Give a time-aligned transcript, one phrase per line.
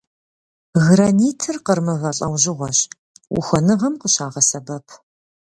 [0.85, 2.79] Гранитыр къыр мывэ лӏэужьыгъуэщ,
[3.37, 4.87] ухуэныгъэм къыщагъэсэбэп.